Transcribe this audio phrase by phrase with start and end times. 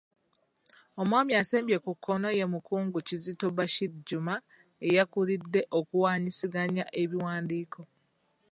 [1.01, 4.35] Omwami asembye ku kkono ye Mukungu Kizito Bashir Juma
[4.87, 7.81] eyakulidde okuwaanyisiganya ebiwandiiko.